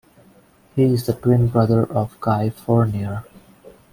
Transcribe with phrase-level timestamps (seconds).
[0.75, 3.23] He is the twin brother of Guy Fournier.